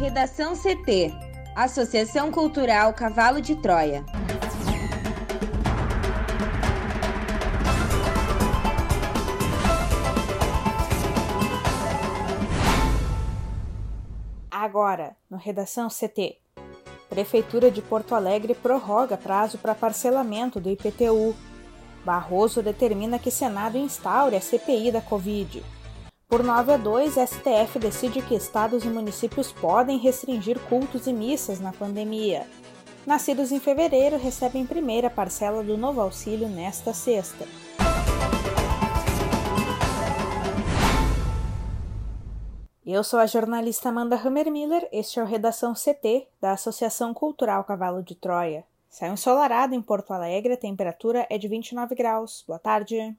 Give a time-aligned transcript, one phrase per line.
[0.00, 1.12] Redação CT
[1.54, 4.02] Associação Cultural Cavalo de Troia.
[14.50, 16.38] Agora, no Redação CT.
[17.10, 21.36] Prefeitura de Porto Alegre prorroga prazo para parcelamento do IPTU.
[22.06, 25.62] Barroso determina que Senado instaure a CPI da Covid.
[26.30, 31.58] Por 9 a 2, STF decide que estados e municípios podem restringir cultos e missas
[31.58, 32.46] na pandemia.
[33.04, 37.44] Nascidos em fevereiro recebem primeira parcela do novo auxílio nesta sexta.
[42.86, 48.04] Eu sou a jornalista Amanda Hammermiller, este é o Redação CT da Associação Cultural Cavalo
[48.04, 48.64] de Troia.
[48.88, 52.44] Sai ensolarado em Porto Alegre, a temperatura é de 29 graus.
[52.46, 53.16] Boa tarde.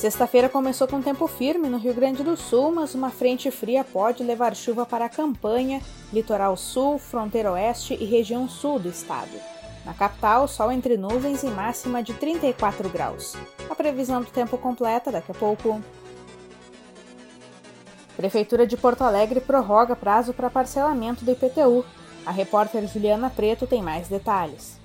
[0.00, 4.22] Sexta-feira começou com tempo firme no Rio Grande do Sul, mas uma frente fria pode
[4.22, 9.28] levar chuva para a campanha, litoral sul, fronteira oeste e região sul do estado.
[9.84, 13.36] Na capital, sol entre nuvens e máxima de 34 graus.
[13.68, 15.82] A previsão do tempo completa daqui a pouco.
[18.16, 21.84] Prefeitura de Porto Alegre prorroga prazo para parcelamento do IPTU.
[22.24, 24.80] A repórter Juliana Preto tem mais detalhes.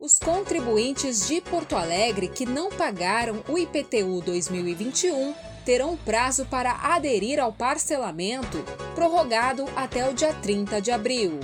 [0.00, 7.38] Os contribuintes de Porto Alegre que não pagaram o IPTU 2021 terão prazo para aderir
[7.38, 11.38] ao parcelamento, prorrogado até o dia 30 de abril.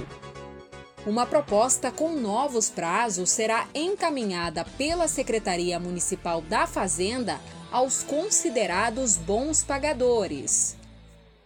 [1.06, 7.38] Uma proposta com novos prazos será encaminhada pela Secretaria Municipal da Fazenda
[7.70, 10.74] aos considerados bons pagadores.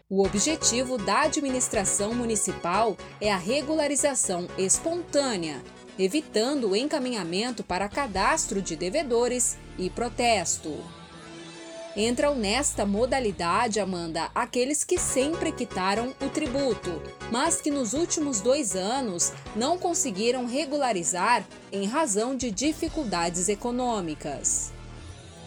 [0.09, 5.61] O objetivo da administração municipal é a regularização espontânea
[6.01, 10.83] evitando o encaminhamento para cadastro de devedores e protesto.
[11.95, 18.75] Entram nesta modalidade, Amanda, aqueles que sempre quitaram o tributo, mas que nos últimos dois
[18.75, 24.73] anos não conseguiram regularizar em razão de dificuldades econômicas.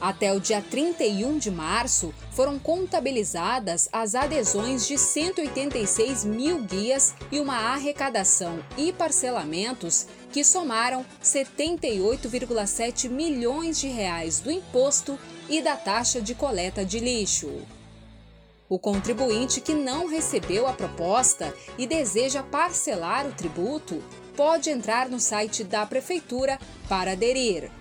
[0.03, 7.39] Até o dia 31 de março, foram contabilizadas as adesões de 186 mil guias e
[7.39, 16.21] uma arrecadação e parcelamentos que somaram 78,7 milhões de reais do imposto e da taxa
[16.21, 17.61] de coleta de lixo.
[18.67, 24.03] O contribuinte que não recebeu a proposta e deseja parcelar o tributo
[24.35, 26.59] pode entrar no site da Prefeitura
[26.89, 27.71] para aderir.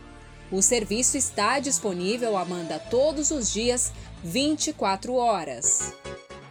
[0.53, 3.91] O serviço está disponível, Amanda, todos os dias,
[4.23, 5.95] 24 horas.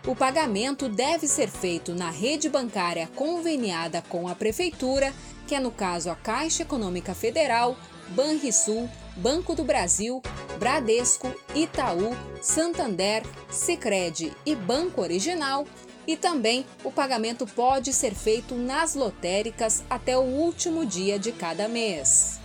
[0.08, 5.14] O pagamento deve ser feito na rede bancária conveniada com a Prefeitura,
[5.46, 7.78] que é no caso a Caixa Econômica Federal,
[8.10, 10.20] Banrisul, Banco do Brasil,
[10.58, 15.64] Bradesco, Itaú, Santander, Sicredi e Banco Original,
[16.08, 21.68] e também o pagamento pode ser feito nas lotéricas até o último dia de cada
[21.68, 22.41] mês.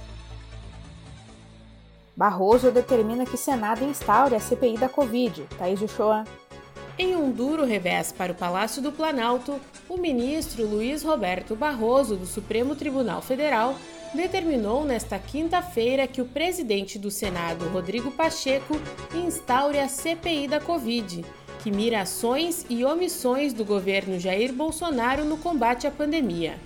[2.16, 5.46] Barroso determina que Senado instaure a CPI da Covid.
[5.58, 6.24] Thaís Uchoa.
[6.98, 12.24] Em um duro revés para o Palácio do Planalto, o ministro Luiz Roberto Barroso, do
[12.24, 13.74] Supremo Tribunal Federal,
[14.14, 18.80] determinou nesta quinta-feira que o presidente do Senado, Rodrigo Pacheco,
[19.14, 21.22] instaure a CPI da Covid,
[21.62, 26.58] que mira ações e omissões do governo Jair Bolsonaro no combate à pandemia.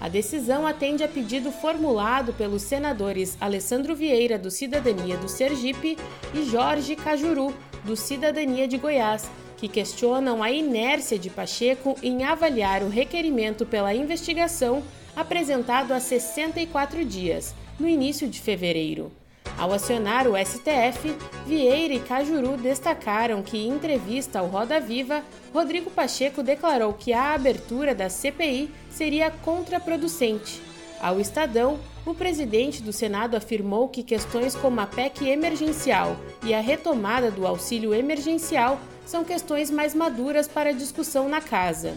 [0.00, 5.96] A decisão atende a pedido formulado pelos senadores Alessandro Vieira, do Cidadania do Sergipe,
[6.34, 12.82] e Jorge Cajuru, do Cidadania de Goiás, que questionam a inércia de Pacheco em avaliar
[12.82, 14.82] o requerimento pela investigação
[15.16, 19.12] apresentado há 64 dias, no início de fevereiro.
[19.56, 21.16] Ao acionar o STF,
[21.46, 25.22] Vieira e Cajuru destacaram que, em entrevista ao Roda Viva,
[25.52, 30.60] Rodrigo Pacheco declarou que a abertura da CPI seria contraproducente.
[31.00, 36.60] Ao Estadão, o presidente do Senado afirmou que questões como a PEC emergencial e a
[36.60, 41.94] retomada do auxílio emergencial são questões mais maduras para discussão na casa.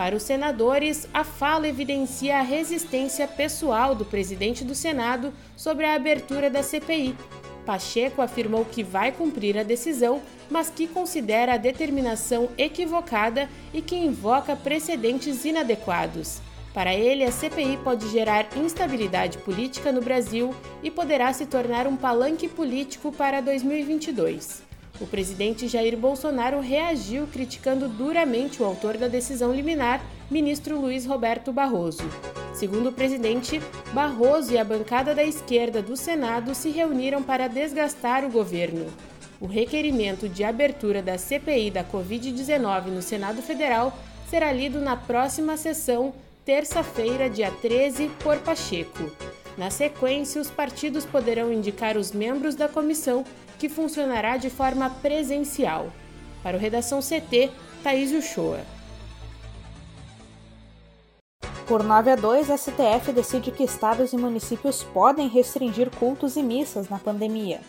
[0.00, 5.92] Para os senadores, a fala evidencia a resistência pessoal do presidente do Senado sobre a
[5.92, 7.14] abertura da CPI.
[7.66, 13.94] Pacheco afirmou que vai cumprir a decisão, mas que considera a determinação equivocada e que
[13.94, 16.40] invoca precedentes inadequados.
[16.72, 21.94] Para ele, a CPI pode gerar instabilidade política no Brasil e poderá se tornar um
[21.94, 24.69] palanque político para 2022.
[25.00, 31.50] O presidente Jair Bolsonaro reagiu criticando duramente o autor da decisão liminar, ministro Luiz Roberto
[31.50, 32.04] Barroso.
[32.52, 33.62] Segundo o presidente,
[33.94, 38.86] Barroso e a bancada da esquerda do Senado se reuniram para desgastar o governo.
[39.40, 43.98] O requerimento de abertura da CPI da Covid-19 no Senado Federal
[44.28, 46.12] será lido na próxima sessão,
[46.44, 49.10] terça-feira, dia 13, por Pacheco.
[49.56, 53.24] Na sequência, os partidos poderão indicar os membros da comissão,
[53.60, 55.92] que funcionará de forma presencial.
[56.42, 57.52] Para o Redação CT,
[57.84, 58.60] Thaís Uchoa.
[61.68, 66.42] Por 9 a 2, a STF decide que estados e municípios podem restringir cultos e
[66.42, 67.60] missas na pandemia.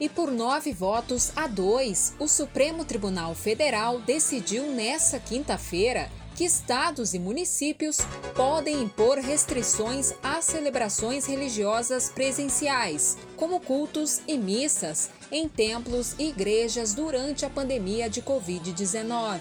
[0.00, 7.14] E por nove votos a dois, o Supremo Tribunal Federal decidiu nesta quinta-feira que estados
[7.14, 7.98] e municípios
[8.34, 16.94] podem impor restrições às celebrações religiosas presenciais, como cultos e missas, em templos e igrejas
[16.94, 19.40] durante a pandemia de Covid-19.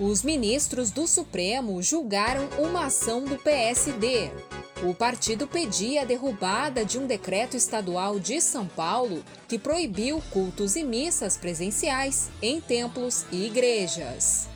[0.00, 4.32] Os ministros do Supremo julgaram uma ação do PSD.
[4.82, 10.74] O partido pedia a derrubada de um decreto estadual de São Paulo que proibiu cultos
[10.74, 14.48] e missas presenciais em templos e igrejas.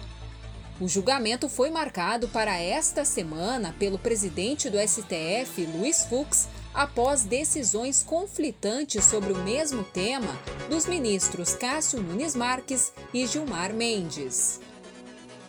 [0.81, 8.03] O julgamento foi marcado para esta semana pelo presidente do STF, Luiz Fux, após decisões
[8.03, 10.37] conflitantes sobre o mesmo tema
[10.69, 14.61] dos ministros Cássio Nunes Marques e Gilmar Mendes.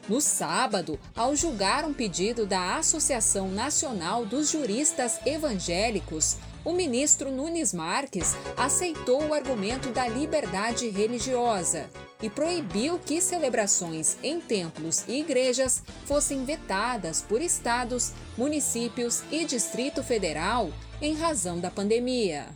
[0.07, 7.73] No sábado, ao julgar um pedido da Associação Nacional dos Juristas Evangélicos, o ministro Nunes
[7.73, 11.89] Marques aceitou o argumento da liberdade religiosa
[12.21, 20.03] e proibiu que celebrações em templos e igrejas fossem vetadas por estados, municípios e Distrito
[20.03, 22.47] Federal em razão da pandemia.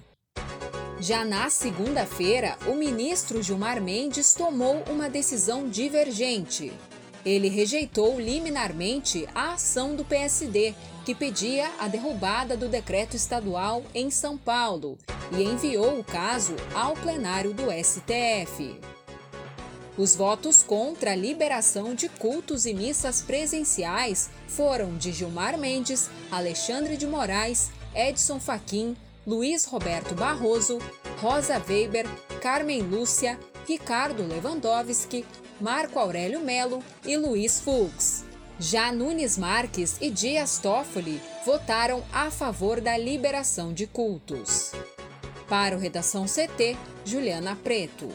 [1.00, 6.71] Já na segunda-feira, o ministro Gilmar Mendes tomou uma decisão divergente.
[7.25, 10.74] Ele rejeitou liminarmente a ação do PSD,
[11.06, 14.97] que pedia a derrubada do decreto estadual em São Paulo,
[15.31, 18.80] e enviou o caso ao plenário do STF.
[19.97, 26.95] Os votos contra a liberação de cultos e missas presenciais foram de Gilmar Mendes, Alexandre
[26.95, 27.69] de Moraes,
[28.00, 28.96] Edson Fachin,
[29.28, 30.80] Luiz Roberto Barroso,
[31.19, 32.06] Rosa Weber,
[32.42, 33.38] Carmen Lúcia,
[33.68, 35.25] Ricardo Lewandowski,
[35.60, 38.24] Marco Aurélio Melo e Luiz Fux.
[38.57, 44.72] Já Nunes Marques e Dias Toffoli votaram a favor da liberação de cultos.
[45.50, 48.07] Para o Redação CT, Juliana Preto.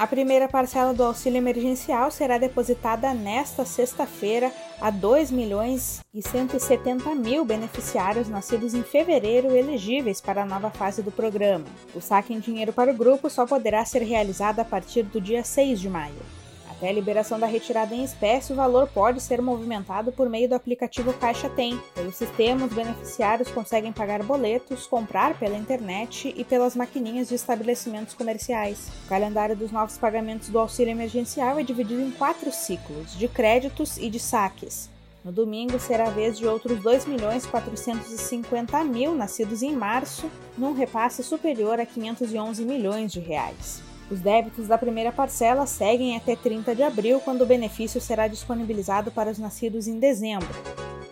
[0.00, 4.50] A primeira parcela do auxílio emergencial será depositada nesta sexta-feira
[4.80, 11.02] a 2 milhões e 170 mil beneficiários nascidos em fevereiro elegíveis para a nova fase
[11.02, 11.66] do programa.
[11.94, 15.44] O saque em dinheiro para o grupo só poderá ser realizado a partir do dia
[15.44, 16.39] 6 de maio.
[16.80, 20.54] Até a liberação da retirada em espécie, o valor pode ser movimentado por meio do
[20.54, 21.78] aplicativo Caixa Tem.
[21.94, 28.14] Pelo sistema, os beneficiários conseguem pagar boletos, comprar pela internet e pelas maquininhas de estabelecimentos
[28.14, 28.88] comerciais.
[29.04, 33.98] O calendário dos novos pagamentos do auxílio emergencial é dividido em quatro ciclos, de créditos
[33.98, 34.88] e de saques.
[35.22, 40.72] No domingo será a vez de outros 2 milhões 450 mil nascidos em março, num
[40.72, 43.89] repasse superior a 511 milhões de reais.
[44.10, 49.12] Os débitos da primeira parcela seguem até 30 de abril, quando o benefício será disponibilizado
[49.12, 50.48] para os nascidos em dezembro.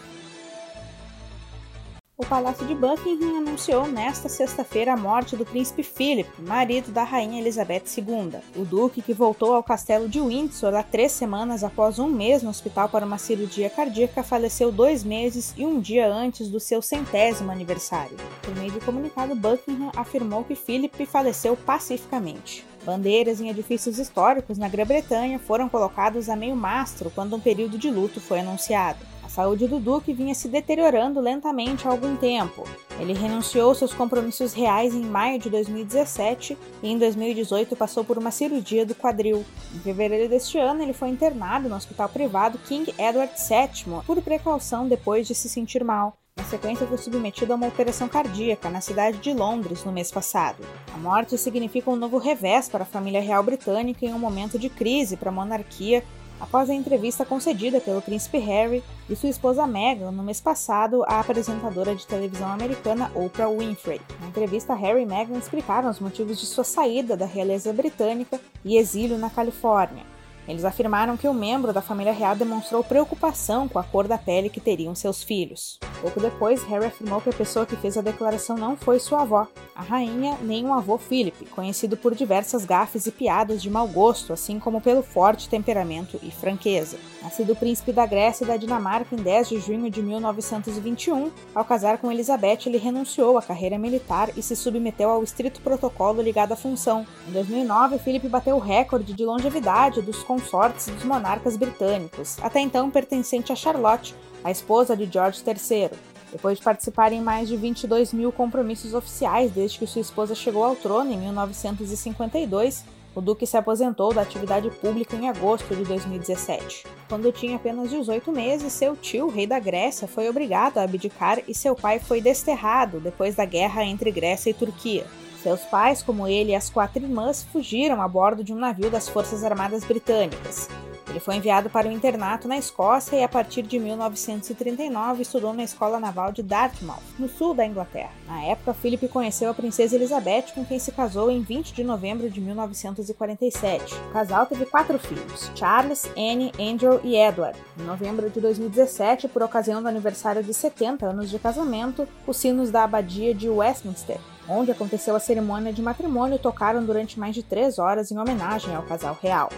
[2.16, 7.40] O Palácio de Buckingham anunciou nesta sexta-feira a morte do príncipe Philip, marido da rainha
[7.40, 8.38] Elizabeth II.
[8.54, 12.50] O duque, que voltou ao castelo de Windsor há três semanas após um mês no
[12.50, 17.50] hospital para uma cirurgia cardíaca, faleceu dois meses e um dia antes do seu centésimo
[17.50, 18.16] aniversário.
[18.42, 22.64] Por meio de comunicado, Buckingham afirmou que Philip faleceu pacificamente.
[22.84, 27.90] Bandeiras em edifícios históricos na Grã-Bretanha foram colocadas a meio mastro quando um período de
[27.90, 32.62] luto foi anunciado saúde do Duque vinha se deteriorando lentamente há algum tempo.
[33.00, 38.30] Ele renunciou seus compromissos reais em maio de 2017 e em 2018 passou por uma
[38.30, 39.44] cirurgia do quadril.
[39.74, 44.86] Em fevereiro deste ano, ele foi internado no hospital privado King Edward VII por precaução
[44.86, 46.16] depois de se sentir mal.
[46.36, 50.64] Na sequência, foi submetido a uma operação cardíaca na cidade de Londres no mês passado.
[50.92, 54.68] A morte significa um novo revés para a família real britânica em um momento de
[54.68, 56.04] crise para a monarquia
[56.40, 61.20] após a entrevista concedida pelo príncipe Harry e sua esposa Meghan no mês passado à
[61.20, 64.00] apresentadora de televisão americana Oprah Winfrey.
[64.20, 68.76] Na entrevista, Harry e Meghan explicaram os motivos de sua saída da realeza britânica e
[68.76, 70.13] exílio na Califórnia.
[70.46, 74.18] Eles afirmaram que o um membro da família real demonstrou preocupação com a cor da
[74.18, 75.78] pele que teriam seus filhos.
[76.00, 79.48] Pouco depois, Harry afirmou que a pessoa que fez a declaração não foi sua avó,
[79.74, 84.32] a rainha, nem o avô Philip, conhecido por diversas gafes e piadas de mau gosto,
[84.32, 86.96] assim como pelo forte temperamento e franqueza.
[87.22, 91.98] Nascido príncipe da Grécia e da Dinamarca em 10 de junho de 1921, ao casar
[91.98, 96.56] com Elizabeth, ele renunciou à carreira militar e se submeteu ao estrito protocolo ligado à
[96.56, 97.06] função.
[97.26, 102.90] Em 2009, Philip bateu o recorde de longevidade dos consortes dos monarcas britânicos, até então
[102.90, 105.90] pertencente a Charlotte, a esposa de George III.
[106.32, 110.64] Depois de participar em mais de 22 mil compromissos oficiais desde que sua esposa chegou
[110.64, 116.86] ao trono em 1952, o Duque se aposentou da atividade pública em agosto de 2017.
[117.08, 121.54] Quando tinha apenas 18 meses, seu tio, rei da Grécia, foi obrigado a abdicar e
[121.54, 125.06] seu pai foi desterrado depois da guerra entre Grécia e Turquia.
[125.42, 129.08] Seus pais, como ele e as quatro irmãs, fugiram a bordo de um navio das
[129.08, 130.68] Forças Armadas Britânicas.
[131.14, 135.54] Ele foi enviado para o um internato na Escócia e, a partir de 1939, estudou
[135.54, 138.10] na Escola Naval de Dartmouth, no sul da Inglaterra.
[138.26, 142.28] Na época, Philip conheceu a princesa Elizabeth, com quem se casou em 20 de novembro
[142.28, 143.94] de 1947.
[143.94, 147.56] O casal teve quatro filhos: Charles, Anne, Andrew e Edward.
[147.78, 152.72] Em novembro de 2017, por ocasião do aniversário de 70 anos de casamento, os sinos
[152.72, 157.78] da abadia de Westminster onde aconteceu a cerimônia de matrimônio, tocaram durante mais de três
[157.78, 159.48] horas em homenagem ao casal real.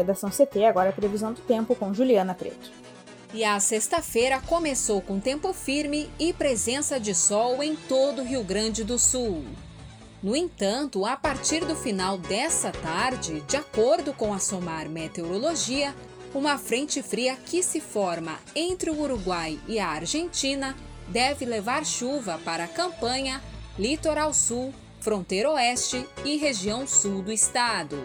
[0.00, 2.70] Redação CT, agora a previsão do tempo com Juliana Preto.
[3.34, 8.42] E a sexta-feira começou com tempo firme e presença de sol em todo o Rio
[8.42, 9.44] Grande do Sul.
[10.22, 15.94] No entanto, a partir do final dessa tarde, de acordo com a SOMAR Meteorologia,
[16.34, 20.74] uma frente fria que se forma entre o Uruguai e a Argentina
[21.08, 23.42] deve levar chuva para a campanha,
[23.78, 27.98] litoral sul, fronteira oeste e região sul do estado.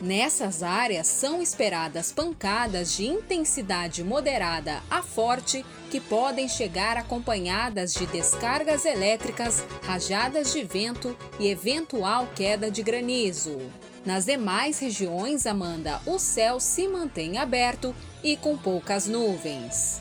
[0.00, 8.06] Nessas áreas são esperadas pancadas de intensidade moderada a forte que podem chegar acompanhadas de
[8.06, 13.58] descargas elétricas, rajadas de vento e eventual queda de granizo.
[14.06, 20.00] Nas demais regiões, Amanda, o céu se mantém aberto e com poucas nuvens.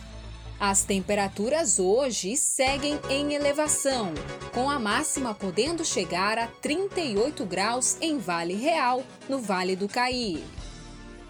[0.60, 4.12] As temperaturas hoje seguem em elevação,
[4.52, 10.44] com a máxima podendo chegar a 38 graus em Vale Real, no Vale do Caí.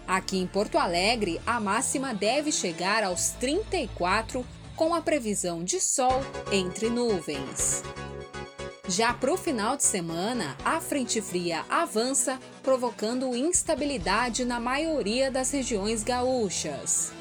[0.06, 6.22] Aqui em Porto Alegre, a máxima deve chegar aos 34, com a previsão de sol
[6.50, 7.82] entre nuvens.
[8.88, 15.50] Já para o final de semana, a frente fria avança, provocando instabilidade na maioria das
[15.50, 17.12] regiões gaúchas.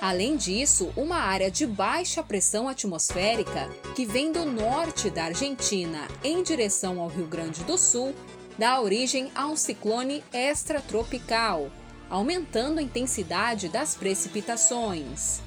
[0.00, 6.42] Além disso, uma área de baixa pressão atmosférica que vem do norte da Argentina em
[6.42, 8.14] direção ao Rio Grande do Sul
[8.58, 11.70] dá origem a um ciclone extratropical,
[12.10, 15.40] aumentando a intensidade das precipitações.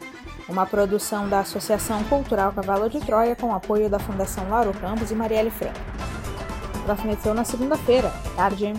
[0.49, 5.15] Uma produção da Associação Cultural Cavalo de Troia com apoio da Fundação Lauro Campos e
[5.15, 5.79] Marielle Franco.
[6.83, 8.73] Próxima edição na segunda-feira, tarde.